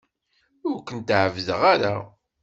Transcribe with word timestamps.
Ur 0.69 0.77
kent-ɛebbdeɣ 0.87 1.61
ara. 1.73 1.95